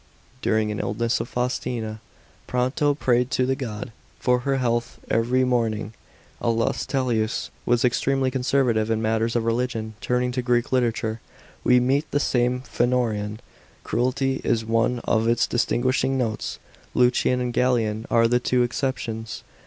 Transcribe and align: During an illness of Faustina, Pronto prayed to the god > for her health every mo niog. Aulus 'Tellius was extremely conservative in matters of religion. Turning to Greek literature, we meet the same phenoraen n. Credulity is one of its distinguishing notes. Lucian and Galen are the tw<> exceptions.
During 0.41 0.71
an 0.71 0.79
illness 0.79 1.19
of 1.19 1.29
Faustina, 1.29 2.01
Pronto 2.47 2.95
prayed 2.95 3.29
to 3.29 3.45
the 3.45 3.55
god 3.55 3.91
> 4.05 4.19
for 4.19 4.39
her 4.39 4.55
health 4.57 4.97
every 5.11 5.43
mo 5.43 5.69
niog. 5.69 5.91
Aulus 6.41 6.87
'Tellius 6.87 7.51
was 7.67 7.85
extremely 7.85 8.31
conservative 8.31 8.89
in 8.89 8.99
matters 8.99 9.35
of 9.35 9.43
religion. 9.45 9.93
Turning 10.01 10.31
to 10.31 10.41
Greek 10.41 10.71
literature, 10.71 11.21
we 11.63 11.79
meet 11.79 12.09
the 12.09 12.19
same 12.19 12.61
phenoraen 12.61 13.19
n. 13.23 13.39
Credulity 13.83 14.41
is 14.43 14.65
one 14.65 15.01
of 15.03 15.27
its 15.27 15.45
distinguishing 15.45 16.17
notes. 16.17 16.57
Lucian 16.95 17.39
and 17.39 17.53
Galen 17.53 18.07
are 18.09 18.27
the 18.27 18.39
tw<> 18.39 18.63
exceptions. 18.63 19.43